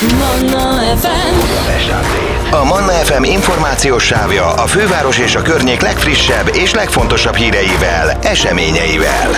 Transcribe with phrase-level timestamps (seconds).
[0.00, 1.34] Manna FM
[2.50, 9.30] A Manna FM információs sávja a főváros és a környék legfrissebb és legfontosabb híreivel, eseményeivel.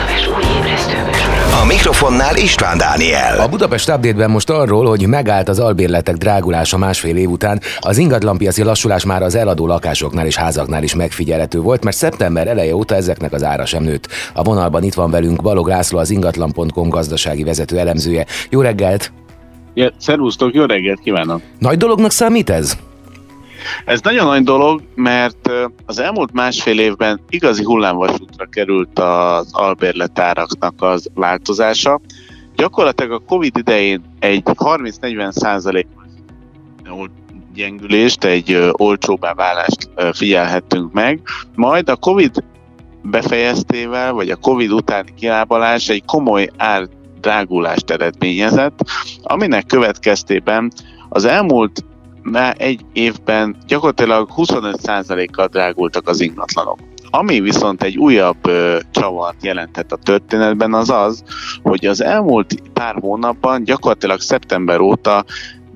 [1.63, 3.41] A mikrofonnál István Dániel.
[3.41, 8.63] A Budapest update most arról, hogy megállt az albérletek drágulása másfél év után, az ingatlanpiaci
[8.63, 13.33] lassulás már az eladó lakásoknál és házaknál is megfigyelhető volt, mert szeptember eleje óta ezeknek
[13.33, 14.09] az ára sem nőtt.
[14.35, 18.27] A vonalban itt van velünk Balog László, az ingatlan.com gazdasági vezető elemzője.
[18.51, 19.13] Jó reggelt!
[19.75, 21.43] Ja, szervusztok, jó reggelt kívánok!
[21.59, 22.79] Nagy dolognak számít ez?
[23.85, 25.51] Ez nagyon nagy dolog, mert
[25.87, 32.01] az elmúlt másfél évben igazi hullámvasútra került az albérletáraknak az változása.
[32.57, 36.05] Gyakorlatilag a Covid idején egy 30-40 százalékos
[37.55, 41.21] gyengülést, egy olcsóbbá válást figyelhettünk meg,
[41.55, 42.45] majd a Covid
[43.03, 46.89] befejeztével, vagy a Covid utáni kilábalás egy komoly ár
[47.23, 48.79] drágulást eredményezett,
[49.23, 50.73] aminek következtében
[51.09, 51.85] az elmúlt
[52.23, 56.79] már egy évben gyakorlatilag 25%-kal drágultak az ingatlanok.
[57.11, 61.23] Ami viszont egy újabb ö, csavart jelentett a történetben az az,
[61.63, 65.25] hogy az elmúlt pár hónapban, gyakorlatilag szeptember óta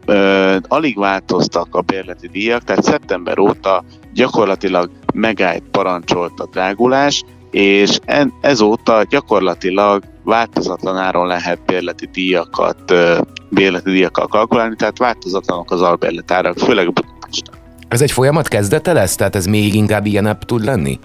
[0.07, 7.99] ö, alig változtak a bérleti díjak, tehát szeptember óta gyakorlatilag megállt parancsolt a drágulás, és
[8.05, 12.93] en, ezóta gyakorlatilag változatlan áron lehet bérleti díjakat,
[13.49, 17.55] bérleti díjakkal kalkulálni, tehát változatlanok az albérletárak, főleg Budapesten.
[17.89, 19.17] Ez egy folyamat kezdete lesz?
[19.17, 20.99] Tehát ez még inkább ilyenebb tud lenni?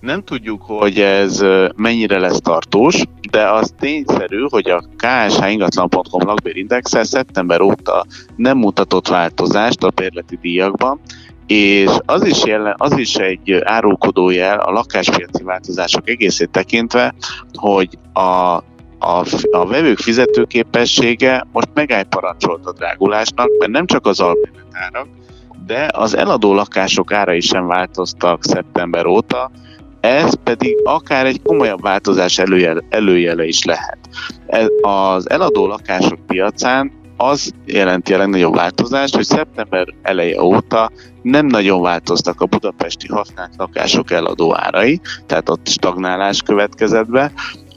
[0.00, 1.44] Nem tudjuk, hogy ez
[1.76, 9.08] mennyire lesz tartós, de az tényszerű, hogy a KSH ingatlan.com lakbérindexe szeptember óta nem mutatott
[9.08, 11.00] változást a bérleti díjakban,
[11.52, 17.14] és az is, jelen, az is egy árulkodójel a lakáspiaci változások egészét tekintve,
[17.52, 18.20] hogy a,
[18.98, 25.06] a, a vevők fizetőképessége most megáll a drágulásnak, mert nem csak az albérletárak,
[25.66, 29.50] de az eladó lakások árai sem változtak szeptember óta,
[30.00, 33.98] ez pedig akár egy komolyabb változás előjele, előjele is lehet.
[34.46, 40.90] Ez, az eladó lakások piacán az jelenti a legnagyobb változást, hogy szeptember eleje óta
[41.22, 47.32] nem nagyon változtak a budapesti használt lakások eladó árai, tehát ott stagnálás következett be,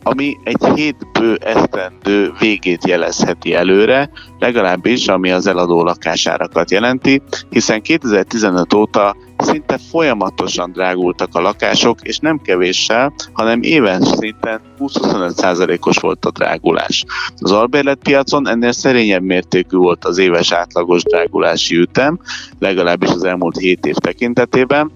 [0.08, 8.74] ami egy hétbő esztendő végét jelezheti előre, legalábbis ami az eladó lakásárakat jelenti, hiszen 2015
[8.74, 16.32] óta szinte folyamatosan drágultak a lakások, és nem kevéssel, hanem éves szinten 20-25%-os volt a
[16.32, 17.06] drágulás.
[17.38, 22.20] Az albérletpiacon ennél szerényebb mértékű volt az éves átlagos drágulási ütem,
[22.60, 24.92] legalábbis az elmúlt 7 év tekintetében,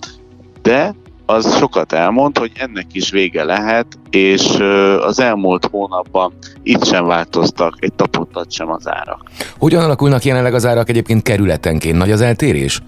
[0.62, 0.96] de
[1.30, 4.58] az sokat elmond, hogy ennek is vége lehet, és
[5.02, 9.22] az elmúlt hónapban itt sem változtak egy tapottat sem az árak.
[9.58, 11.98] Hogyan alakulnak jelenleg az árak egyébként kerületenként?
[11.98, 12.82] Nagy az eltérés?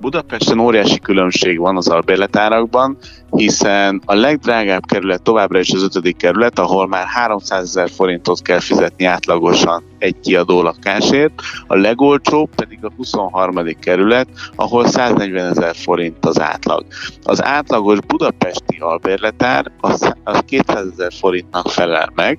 [0.00, 2.96] Budapesten óriási különbség van az albérletárakban,
[3.36, 8.60] hiszen a legdrágább kerület továbbra is az ötödik kerület, ahol már 300 ezer forintot kell
[8.60, 11.32] fizetni átlagosan egy kiadó lakásért,
[11.66, 13.64] a legolcsóbb pedig a 23.
[13.80, 16.84] kerület, ahol 140 ezer forint az átlag.
[17.22, 22.38] Az átlagos budapesti albérletár az, az 200 ezer forintnak felel meg,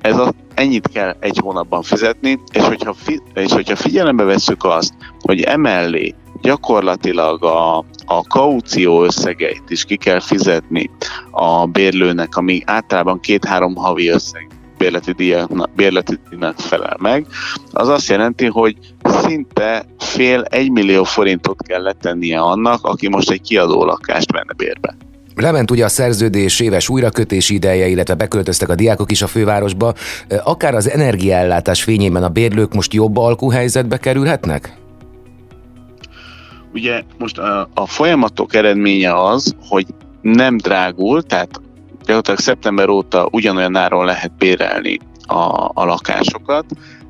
[0.00, 4.94] ez a, ennyit kell egy hónapban fizetni, és hogyha, fi, és hogyha figyelembe vesszük azt,
[5.20, 6.14] hogy emellé
[6.44, 10.90] gyakorlatilag a, a kaució összegeit is ki kell fizetni
[11.30, 17.26] a bérlőnek, ami általában két-három havi összeg bérleti díjnak, bérleti díjnak felel meg,
[17.72, 23.40] az azt jelenti, hogy szinte fél egy millió forintot kell letennie annak, aki most egy
[23.40, 24.96] kiadó lakást venne bérbe.
[25.34, 29.94] Lement ugye a szerződés éves újrakötési ideje, illetve beköltöztek a diákok is a fővárosba.
[30.44, 34.83] Akár az energiaellátás fényében a bérlők most jobb alkuhelyzetbe kerülhetnek?
[36.74, 39.86] Ugye most a, a folyamatok eredménye az, hogy
[40.22, 41.60] nem drágul, tehát
[41.98, 46.64] gyakorlatilag szeptember óta ugyanolyan áron lehet bérelni a, a lakásokat,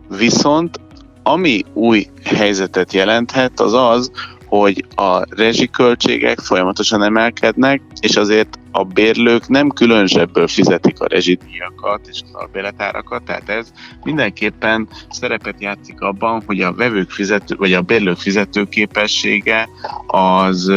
[0.08, 0.80] viszont
[1.22, 4.10] ami új helyzetet jelenthet, az az,
[4.58, 12.20] hogy a rezsiköltségek folyamatosan emelkednek, és azért a bérlők nem különösebből fizetik a rezsidíjakat és
[12.24, 13.72] az albérletárakat, tehát ez
[14.04, 19.68] mindenképpen szerepet játszik abban, hogy a vevők fizető, vagy a bérlők fizetőképessége
[20.06, 20.72] az,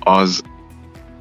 [0.00, 0.42] az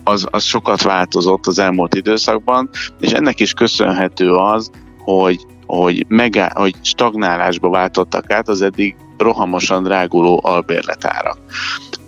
[0.04, 2.69] az, az sokat változott az elmúlt időszakban,
[3.00, 9.84] és ennek is köszönhető az, hogy, hogy, megáll, hogy stagnálásba váltottak át az eddig rohamosan
[9.84, 11.38] dráguló albérletárak.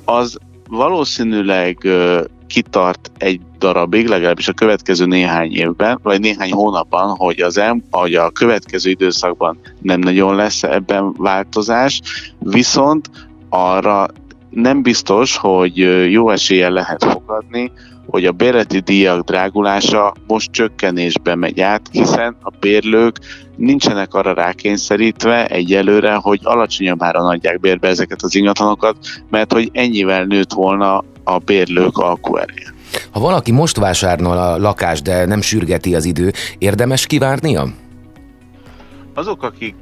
[0.05, 0.37] Az
[0.69, 1.87] valószínűleg
[2.47, 8.15] kitart egy darabig, legalábbis a következő néhány évben, vagy néhány hónapban, hogy, az el, hogy
[8.15, 12.01] a következő időszakban nem nagyon lesz ebben változás,
[12.39, 13.09] viszont
[13.49, 14.07] arra
[14.49, 15.77] nem biztos, hogy
[16.11, 17.71] jó eséllyel lehet fogadni,
[18.09, 23.19] hogy a bérleti díjak drágulása most csökkenésbe megy át, hiszen a bérlők
[23.55, 28.97] nincsenek arra rákényszerítve egyelőre, hogy alacsonyabb áron adják bérbe ezeket az ingatlanokat,
[29.29, 32.73] mert hogy ennyivel nőtt volna a bérlők alkuereje.
[33.11, 37.67] Ha valaki most vásárol a lakást, de nem sürgeti az idő, érdemes kivárnia?
[39.13, 39.75] Azok, akik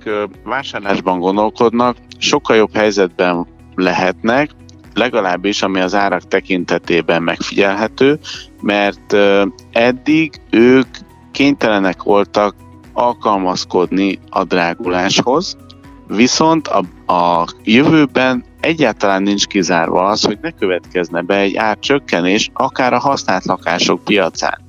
[0.44, 4.50] vásárlásban gondolkodnak, sokkal jobb helyzetben lehetnek,
[4.98, 8.20] legalábbis ami az árak tekintetében megfigyelhető,
[8.62, 9.16] mert
[9.72, 10.88] eddig ők
[11.32, 12.56] kénytelenek voltak
[12.94, 15.58] alkalmazkodni a dráguláshoz,
[16.08, 22.94] viszont a, a jövőben egyáltalán nincs kizárva az, hogy ne következne be egy árcsökkenés akár
[22.94, 24.62] a használt lakások piacán.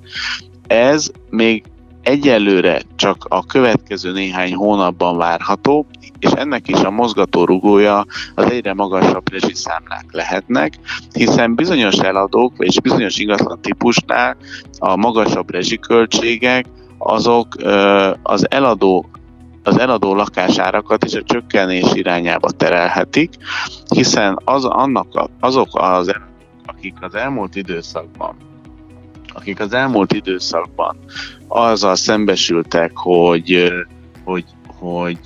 [0.67, 1.63] Ez még
[2.03, 5.87] egyelőre csak a következő néhány hónapban várható,
[6.19, 8.05] és ennek is a mozgató rugója
[8.35, 10.75] az egyre magasabb rezsiszámlák lehetnek,
[11.13, 14.37] hiszen bizonyos eladók és bizonyos ingatlan típusnál
[14.79, 16.67] a magasabb rezsiköltségek
[16.99, 17.55] azok
[18.23, 19.09] az eladó
[19.63, 23.35] az eladó lakásárakat is a csökkenés irányába terelhetik,
[23.89, 26.15] hiszen az, annak, azok az
[26.67, 28.48] akik az elmúlt időszakban
[29.39, 30.97] akik az elmúlt időszakban
[31.49, 33.73] azzal szembesültek, hogy,
[34.25, 35.19] hogy, hogy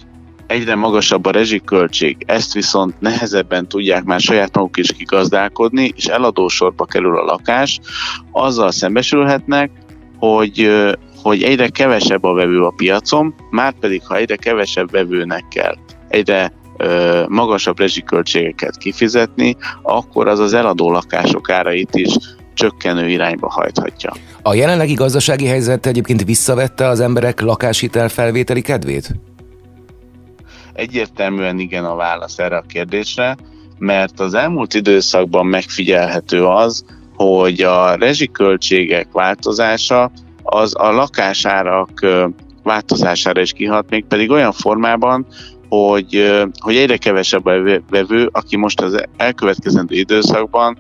[0.47, 6.85] egyre magasabb a rezsiköltség, ezt viszont nehezebben tudják már saját maguk is kigazdálkodni, és eladósorba
[6.85, 7.81] kerül a lakás,
[8.33, 9.71] azzal szembesülhetnek,
[10.19, 10.71] hogy,
[11.23, 15.75] hogy egyre kevesebb a vevő a piacon, már pedig ha egyre kevesebb vevőnek kell
[16.09, 22.15] egyre ö, magasabb rezsiköltségeket kifizetni, akkor az az eladó lakások árait is
[22.55, 24.13] csökkenő irányba hajthatja.
[24.43, 29.15] A jelenlegi gazdasági helyzet egyébként visszavette az emberek lakáshitel felvételi kedvét?
[30.73, 33.37] Egyértelműen igen a válasz erre a kérdésre,
[33.79, 36.85] mert az elmúlt időszakban megfigyelhető az,
[37.17, 40.11] hogy a rezsiköltségek változása
[40.43, 42.07] az a lakásárak
[42.63, 45.27] változására is kihat, még pedig olyan formában,
[45.77, 50.79] hogy, hogy egyre kevesebb a vevő, aki most az elkövetkezendő időszakban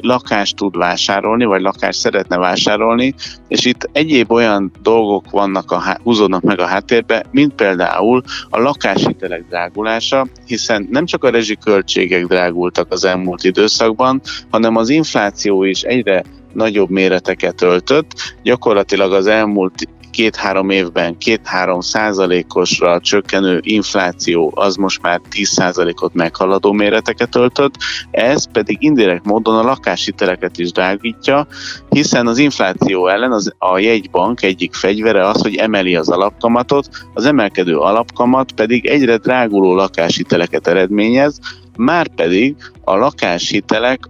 [0.00, 3.14] lakást tud vásárolni, vagy lakást szeretne vásárolni,
[3.48, 9.44] és itt egyéb olyan dolgok vannak a, húzódnak meg a háttérbe, mint például a lakáshitelek
[9.48, 14.20] drágulása, hiszen nem csak a rezsiköltségek drágultak az elmúlt időszakban,
[14.50, 18.12] hanem az infláció is egyre nagyobb méreteket öltött.
[18.42, 19.88] Gyakorlatilag az elmúlt
[20.18, 27.74] két-három évben két-három százalékosra csökkenő infláció az most már 10 százalékot meghaladó méreteket öltött,
[28.10, 31.46] ez pedig indirekt módon a lakáshiteleket is drágítja,
[31.88, 37.24] hiszen az infláció ellen az, a jegybank egyik fegyvere az, hogy emeli az alapkamatot, az
[37.24, 41.38] emelkedő alapkamat pedig egyre dráguló lakáshiteleket eredményez,
[41.76, 44.00] már pedig a lakáshitelek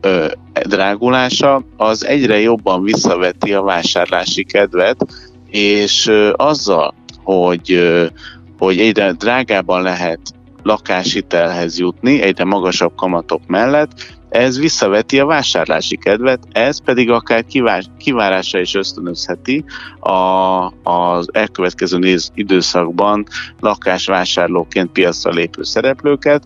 [0.00, 0.26] ö,
[0.62, 5.06] drágulása az egyre jobban visszaveti a vásárlási kedvet,
[5.52, 6.94] és azzal,
[7.24, 7.92] hogy,
[8.58, 10.20] hogy egyre drágában lehet
[10.62, 13.90] lakáshitelhez jutni, egyre magasabb kamatok mellett,
[14.28, 19.64] ez visszaveti a vásárlási kedvet, ez pedig akár kivár, kivárásra is ösztönözheti
[20.00, 20.12] a,
[20.82, 23.26] az elkövetkező időszakban
[23.60, 26.42] lakásvásárlóként piacra lépő szereplőket,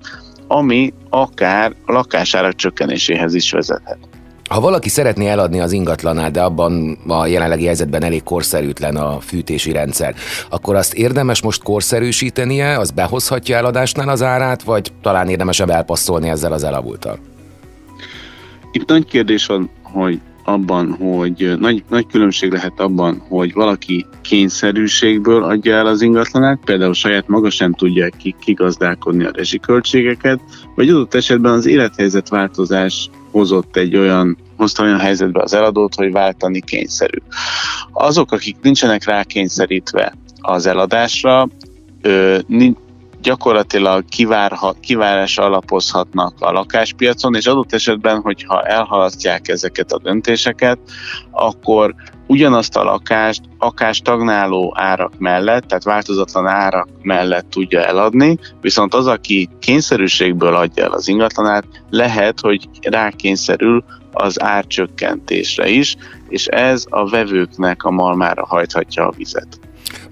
[0.46, 4.15] ami akár lakásárak csökkenéséhez is vezethet.
[4.48, 9.72] Ha valaki szeretné eladni az ingatlanát, de abban a jelenlegi helyzetben elég korszerűtlen a fűtési
[9.72, 10.14] rendszer,
[10.50, 16.52] akkor azt érdemes most korszerűsítenie, az behozhatja eladásnál az árát, vagy talán érdemesebb elpasszolni ezzel
[16.52, 17.18] az elavultal?
[18.72, 25.42] Itt nagy kérdés van, hogy abban, hogy nagy, nagy különbség lehet abban, hogy valaki kényszerűségből
[25.44, 28.08] adja el az ingatlanát, például saját maga sem tudja
[28.40, 30.40] kigazdálkodni a rezsiköltségeket,
[30.74, 36.12] vagy adott esetben az élethelyzet változás hozott egy olyan hozta olyan helyzetbe az eladót, hogy
[36.12, 37.18] váltani kényszerű.
[37.92, 41.48] Azok, akik nincsenek rákényszerítve az eladásra,
[42.02, 42.38] ö,
[43.22, 50.78] gyakorlatilag kivárha, kivárásra alapozhatnak a lakáspiacon, és adott esetben, hogyha elhalasztják ezeket a döntéseket,
[51.30, 51.94] akkor
[52.26, 59.06] ugyanazt a lakást akár stagnáló árak mellett, tehát változatlan árak mellett tudja eladni, viszont az,
[59.06, 65.96] aki kényszerűségből adja el az ingatlanát, lehet, hogy rákényszerül az árcsökkentésre is,
[66.28, 69.60] és ez a vevőknek a malmára hajthatja a vizet.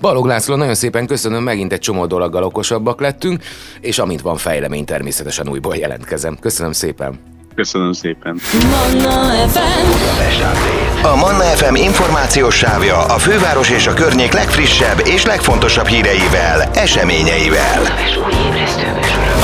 [0.00, 3.42] Balog László, nagyon szépen köszönöm, megint egy csomó dologgal okosabbak lettünk,
[3.80, 6.36] és amint van fejlemény, természetesen újból jelentkezem.
[6.40, 7.33] Köszönöm szépen.
[7.54, 8.40] Köszönöm szépen.
[8.70, 11.06] Manna FM.
[11.06, 17.82] A Manna FM információs sávja a főváros és a környék legfrissebb és legfontosabb híreivel, eseményeivel.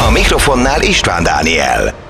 [0.07, 2.10] A mikrofonnál István Dániel.